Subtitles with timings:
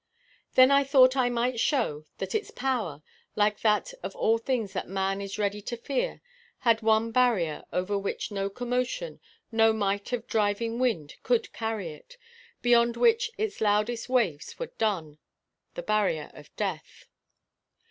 [0.55, 3.03] Then I thought I might show, that its power,
[3.35, 6.23] like that of all things that man is ready to fear,
[6.61, 9.19] had one barrier over which no commotion,
[9.51, 12.17] no might of driving wind, could carry it,
[12.63, 15.19] beyond which its loudest waves were dumb
[15.75, 17.05] the barrier of death.